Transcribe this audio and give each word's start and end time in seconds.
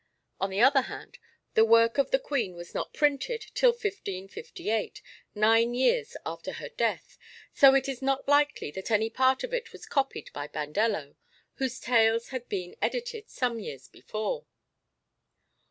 On 0.39 0.49
the 0.49 0.61
other 0.61 0.81
hand, 0.81 1.19
the 1.53 1.63
work 1.63 1.99
of 1.99 2.09
the 2.09 2.17
Queen 2.17 2.55
was 2.55 2.73
not 2.73 2.91
printed 2.91 3.45
till 3.53 3.69
1558, 3.69 4.99
nine 5.35 5.75
years 5.75 6.17
after 6.25 6.53
her 6.53 6.69
death, 6.69 7.19
so 7.53 7.75
it 7.75 7.87
is 7.87 8.01
not 8.01 8.27
likely 8.27 8.71
that 8.71 8.89
any 8.89 9.11
part 9.11 9.43
of 9.43 9.53
it 9.53 9.71
was 9.71 9.85
copied 9.85 10.33
by 10.33 10.47
Bandello, 10.47 11.17
whose 11.57 11.79
tales 11.79 12.29
had 12.29 12.49
been 12.49 12.75
edited 12.81 13.29
some 13.29 13.59
years 13.59 13.87
before." 13.87 14.47